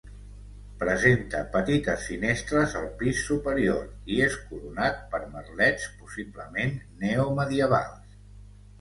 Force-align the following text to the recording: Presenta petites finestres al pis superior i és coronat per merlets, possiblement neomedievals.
Presenta 0.83 1.41
petites 1.55 2.07
finestres 2.13 2.73
al 2.81 2.89
pis 3.03 3.21
superior 3.29 3.85
i 4.15 4.19
és 4.31 4.41
coronat 4.49 5.01
per 5.15 5.23
merlets, 5.37 5.89
possiblement 6.03 6.79
neomedievals. 7.07 8.23